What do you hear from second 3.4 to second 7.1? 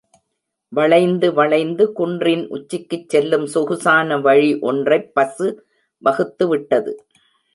சொகுசான வழி ஒன்றைப் பசு வகுத்து விட்டது.